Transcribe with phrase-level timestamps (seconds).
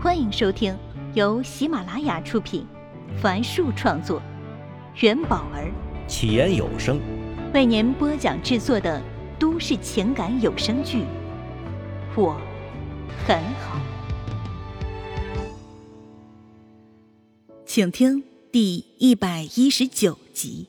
[0.00, 0.78] 欢迎收听
[1.14, 2.64] 由喜马拉雅出品，
[3.20, 4.22] 凡树创作，
[5.00, 5.72] 元宝儿
[6.06, 7.00] 起言有声
[7.52, 9.02] 为您播讲制作的
[9.40, 10.98] 都市情感有声剧
[12.14, 12.40] 《我
[13.26, 13.80] 很好》，
[17.66, 18.22] 请听
[18.52, 20.68] 第一百一十九集。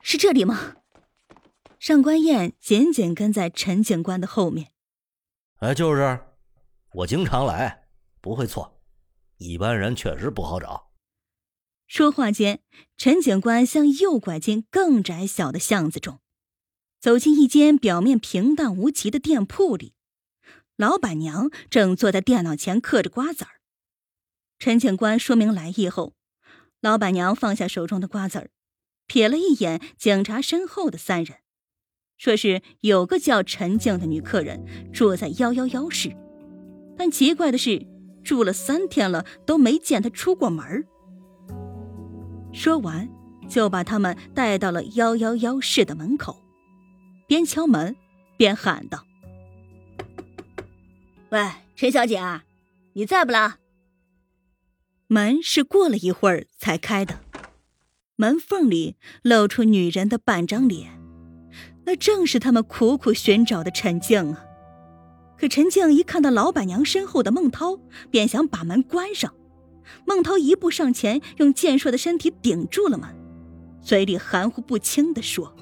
[0.00, 0.76] 是这里吗？
[1.86, 4.72] 上官燕紧紧跟在陈警官的后面。
[5.58, 6.18] 哎，就是，
[6.94, 7.86] 我经常来，
[8.20, 8.82] 不会错。
[9.36, 10.90] 一般人确实不好找。
[11.86, 12.60] 说话间，
[12.96, 16.18] 陈警官向右拐进更窄小的巷子中，
[16.98, 19.94] 走进一间表面平淡无奇的店铺里。
[20.74, 23.60] 老板娘正坐在电脑前嗑着瓜子儿。
[24.58, 26.16] 陈警官说明来意后，
[26.80, 28.50] 老板娘放下手中的瓜子儿，
[29.06, 31.38] 瞥了一眼警察身后的三人。
[32.18, 36.16] 说是有个叫陈静的女客人住在幺幺幺室，
[36.96, 37.86] 但奇怪的是，
[38.24, 40.86] 住了三天了都没见她出过门。
[42.52, 43.08] 说完，
[43.48, 46.42] 就把他们带到了幺幺幺室的门口，
[47.26, 47.94] 边敲门
[48.38, 49.04] 边喊道
[51.30, 52.18] ：“喂，陈小姐，
[52.94, 53.58] 你在不啦？”
[55.08, 57.20] 门是过了一会儿才开的，
[58.16, 60.95] 门缝里露出女人的半张脸。
[61.86, 64.44] 那正是他们苦苦寻找的陈静啊！
[65.38, 67.78] 可陈静一看到老板娘身后的孟涛，
[68.10, 69.32] 便想把门关上。
[70.04, 73.08] 孟涛一步上前，用健硕的身体顶住了门，
[73.80, 75.54] 嘴里含糊不清地说：“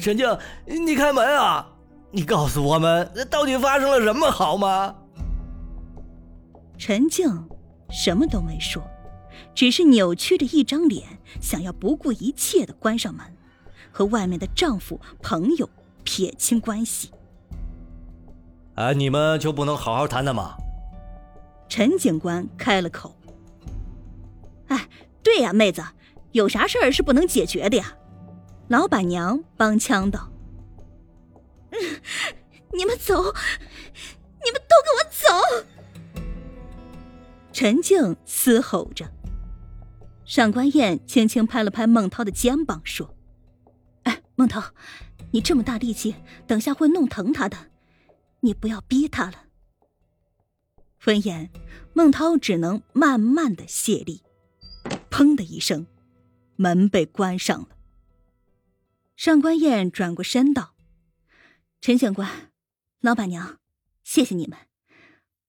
[0.00, 0.26] 陈静，
[0.64, 1.74] 你开门啊！
[2.10, 4.94] 你告诉我们，到底发生了什么好吗？”
[6.78, 7.28] 陈静
[7.90, 8.82] 什么都没说，
[9.54, 11.06] 只是扭曲着一张脸，
[11.38, 13.26] 想要不顾一切地关上门。
[13.90, 15.68] 和外面的丈夫、朋友
[16.04, 17.10] 撇清关系。
[18.74, 20.54] 哎，你们就不能好好谈谈吗？
[21.68, 23.14] 陈警官开了口。
[24.68, 24.88] 哎，
[25.22, 25.82] 对呀，妹子，
[26.32, 27.96] 有啥事儿是不能解决的呀？
[28.68, 30.30] 老板娘帮腔道
[32.72, 33.14] ：“你们走，
[34.44, 35.18] 你们都给我走！”
[37.52, 39.10] 陈静嘶吼着。
[40.24, 43.14] 上官燕轻轻拍了拍孟涛的肩膀，说。
[44.38, 44.72] 孟涛，
[45.32, 46.14] 你这么大力气，
[46.46, 47.72] 等下会弄疼他的，
[48.38, 49.46] 你不要逼他了。
[51.06, 51.50] 闻言，
[51.92, 54.22] 孟涛只能慢慢的卸力。
[55.10, 55.88] 砰的一声，
[56.54, 57.70] 门被关上了。
[59.16, 60.76] 上官燕转过身道
[61.82, 62.52] ：“陈警官，
[63.00, 63.58] 老板娘，
[64.04, 64.56] 谢谢你们，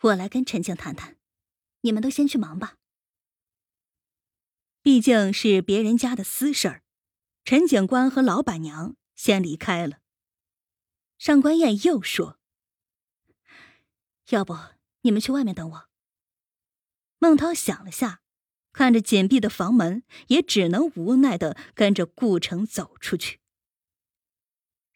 [0.00, 1.18] 我来跟陈静谈谈，
[1.82, 2.78] 你们都先去忙吧。
[4.82, 6.81] 毕竟是别人家的私事儿。”
[7.44, 9.98] 陈警官和老板娘先离开了。
[11.18, 12.38] 上官燕又说
[14.30, 14.56] ：“要不
[15.02, 15.84] 你们去外面等我。”
[17.18, 18.20] 孟涛想了下，
[18.72, 23.40] 看着紧闭的房门，也只能无奈的跟着顾城走出去。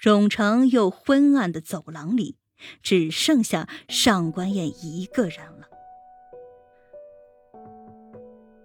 [0.00, 2.38] 冗长又昏暗的走廊里，
[2.82, 5.68] 只剩下上官燕一个人了。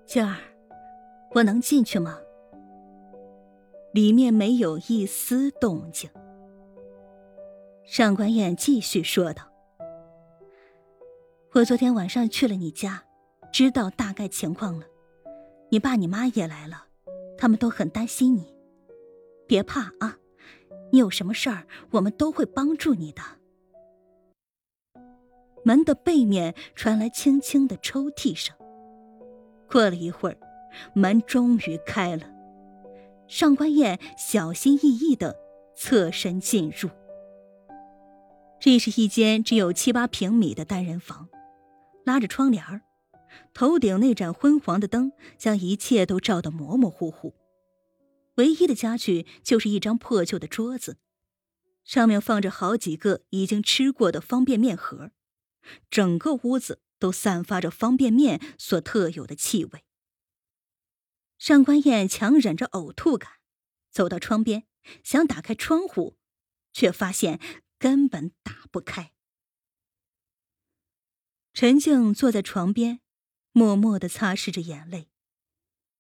[0.06, 0.38] 静儿，
[1.36, 2.20] 我能进去吗？
[3.92, 6.10] 里面没有一丝动静。
[7.84, 9.52] 上官燕继续说道
[11.54, 13.04] ：“我昨天晚上去了你家，
[13.52, 14.86] 知道大概情况了。
[15.70, 16.86] 你爸你妈也来了，
[17.38, 18.54] 他们都很担心你。
[19.48, 20.20] 别怕啊，
[20.92, 23.22] 你有什么事儿，我们都会帮助你的。”
[25.66, 28.56] 门的背面传来轻轻的抽屉声。
[29.70, 30.38] 过了一会儿，
[30.94, 32.24] 门终于开了。
[33.30, 35.38] 上官燕小心翼翼的
[35.78, 36.90] 侧身进入。
[38.60, 41.30] 这是一间只有七八平米的单人房，
[42.04, 42.82] 拉着窗帘儿，
[43.54, 47.36] 头顶那盏昏黄的灯将一切都照得模模糊糊。
[48.36, 50.98] 唯一的家具就是一张破旧的桌子，
[51.84, 55.12] 上面放着好几个已经吃过的方便面盒，
[55.92, 59.84] 整个屋子都散发着方便面所特有的气味。
[61.40, 63.40] 上官燕强忍着呕吐感，
[63.90, 64.68] 走到窗边，
[65.04, 66.18] 想打开窗户，
[66.74, 67.40] 却发现
[67.80, 69.14] 根本打不开。
[71.54, 73.00] 陈静坐在床边，
[73.54, 75.10] 默默的擦拭着眼泪。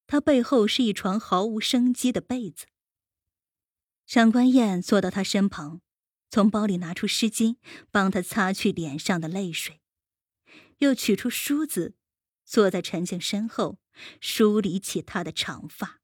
[0.07, 2.67] 她背后是一床毫无生机的被子。
[4.05, 5.81] 上官燕坐到他身旁，
[6.29, 7.57] 从包里拿出湿巾，
[7.91, 9.81] 帮他擦去脸上的泪水，
[10.79, 11.95] 又取出梳子，
[12.49, 13.77] 坐在陈静身后。
[14.21, 15.99] 梳理起她的长发，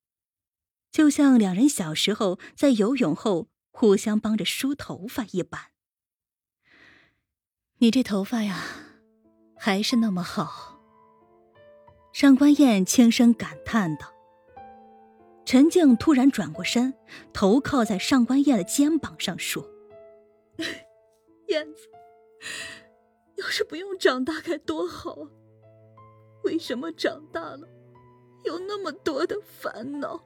[0.91, 5.71] 就像两人小时候在游泳后互相帮着梳头发一般。
[7.77, 8.61] 你这头发呀，
[9.57, 10.81] 还是那么好。
[12.11, 14.13] 上官燕轻声感叹道。
[15.45, 16.95] 陈静突然转过身，
[17.31, 19.65] 头靠在上官燕的肩膀上说
[21.47, 21.87] ：“燕子，
[23.37, 25.29] 要是不用长大该多好啊！
[26.45, 27.67] 为什么长大了，
[28.43, 30.23] 有那么多的烦恼？”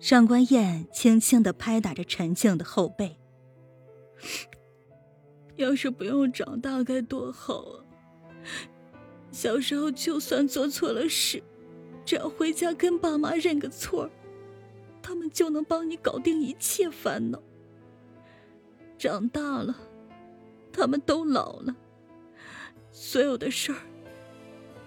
[0.00, 3.16] 上官燕轻轻的拍打着陈静的后背
[5.54, 7.84] ：“要是不用长大该多好啊！
[9.30, 11.42] 小时候就算做错了事。”
[12.04, 14.10] 只要回家跟爸妈认个错
[15.00, 17.40] 他们就能帮你搞定一切烦恼。
[18.98, 19.76] 长大了，
[20.72, 21.76] 他们都老了，
[23.04, 23.78] 所有的事儿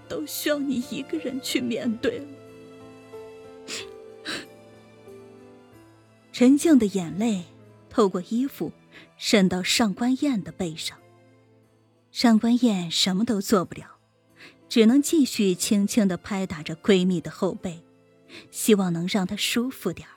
[0.07, 2.25] 都需要你一个人去面对了。
[6.31, 7.43] 陈静的眼泪
[7.89, 8.71] 透过衣服
[9.17, 10.97] 渗到上官燕的背上，
[12.09, 13.97] 上官燕什么都做不了。
[14.69, 17.83] 只能继续轻轻的拍打着闺蜜的后背，
[18.49, 20.15] 希望能让她舒服点儿。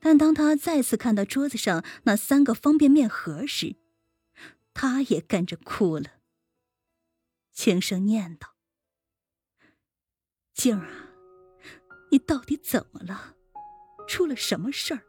[0.00, 3.76] 但当她再次看到桌子上那三个方便面盒时，
[4.72, 6.06] 她也跟着哭了，
[7.62, 8.54] 轻声念道
[10.54, 11.12] ：“静儿啊，
[12.10, 13.36] 你到底怎么了？
[14.08, 15.02] 出了什么事儿？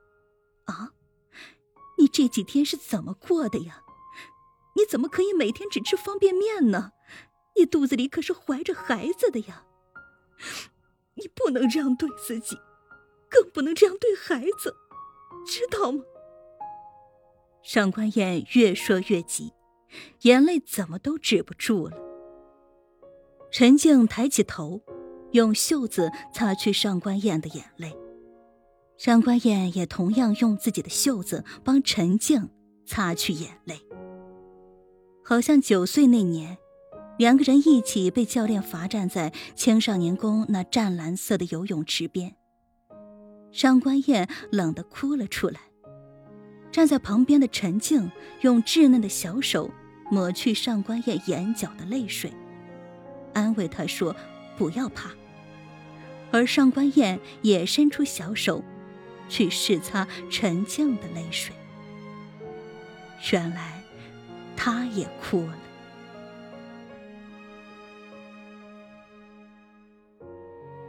[0.66, 0.92] 啊？
[1.98, 3.84] 你这几天是怎么过的呀？
[4.76, 6.92] 你怎么可以每天只吃方便面呢？”
[7.56, 9.66] 你肚子里可是怀着孩子的呀！
[11.16, 12.58] 你不能这样对自己，
[13.30, 14.76] 更不能这样对孩子，
[15.48, 16.04] 知道吗？
[17.64, 19.54] 上官燕越说越急，
[20.24, 22.11] 眼泪怎么都止不住了。
[23.52, 24.82] 陈静抬起头，
[25.32, 27.94] 用袖子擦去上官燕的眼泪。
[28.98, 32.50] 上官燕也同样用自己的袖子帮陈静
[32.86, 33.82] 擦去眼泪，
[35.24, 36.58] 好像九岁那年。
[37.18, 42.36] 两个人一起被教练罚站在青少年宫那湛蓝色的游泳池边。
[43.52, 45.60] 上官燕冷得哭了出来。
[46.72, 48.10] 站在旁边的陈静
[48.40, 49.70] 用稚嫩的小手
[50.10, 52.32] 抹去上官燕眼角的泪水，
[53.34, 54.16] 安慰他说
[54.58, 55.12] ：“不要怕。”
[56.32, 58.64] 而上官燕也伸出小手，
[59.28, 61.54] 去拭擦陈静的泪水。
[63.32, 63.84] 原来，
[64.56, 65.58] 她也哭了。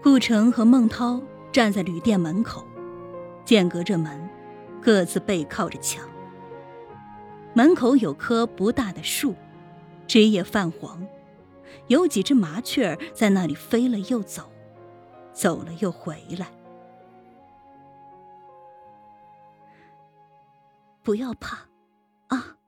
[0.02, 1.22] 顾城和孟涛
[1.52, 2.66] 站在旅店门口，
[3.44, 4.28] 间隔着门，
[4.80, 6.08] 各自背靠着墙。
[7.54, 9.34] 门口有棵不大的树，
[10.06, 11.06] 枝叶泛黄，
[11.88, 14.52] 有几只麻雀在那里飞了又走，
[15.32, 16.52] 走了又回来。
[21.02, 21.68] 不要怕，
[22.28, 22.58] 啊！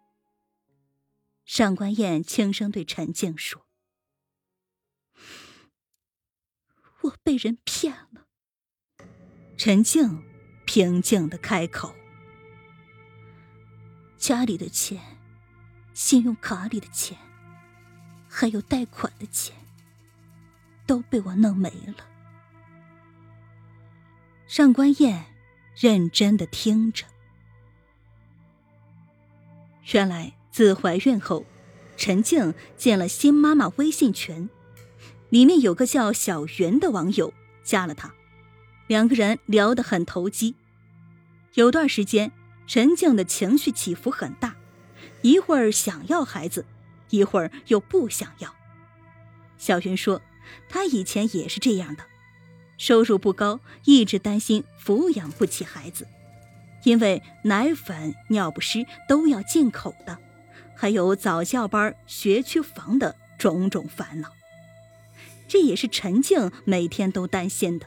[1.45, 3.65] 上官燕轻声对陈静说。
[7.03, 8.27] 我被人骗了。
[9.57, 10.25] 陈静
[10.67, 11.95] 平静的开口
[14.19, 15.01] ：“家里的钱、
[15.93, 17.17] 信用卡里的钱，
[18.37, 19.55] 还有贷款的钱，
[20.87, 21.95] 都被我弄没了。”
[24.49, 25.27] 上官燕
[25.77, 27.07] 认真的听着。
[29.93, 31.47] 原来自怀孕后，
[31.97, 34.51] 陈静建了新妈妈微信群。
[35.31, 37.33] 里面有个叫小云的网友
[37.65, 38.13] 加了她，
[38.89, 40.57] 两个人聊得很投机。
[41.55, 42.33] 有段时间，
[42.67, 44.57] 陈静的情绪起伏很大，
[45.23, 46.65] 一会儿想要孩子，
[47.15, 48.55] 一会儿又不想要。
[49.57, 50.21] 小云说，
[50.69, 52.05] 她以前也是这样的，
[52.77, 56.07] 收入不高，一直担心抚养不起孩子，
[56.85, 60.19] 因为奶粉、尿不湿都要进口的，
[60.77, 64.31] 还有早教班、学区房的种种烦恼。
[65.47, 67.87] 这也是陈静每天都担心的，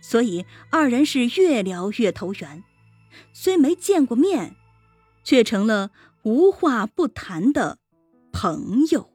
[0.00, 2.64] 所以二人是越聊越投缘，
[3.32, 4.56] 虽没见过面，
[5.22, 5.90] 却成了
[6.22, 7.78] 无话不谈的
[8.32, 9.08] 朋友。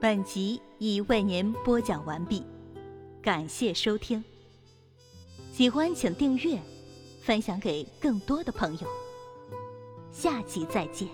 [0.00, 2.42] 本集已为您播讲完毕，
[3.20, 4.24] 感谢收听。
[5.52, 6.58] 喜欢请订阅，
[7.22, 8.88] 分享给更多的朋友。
[10.10, 11.06] 下集再见。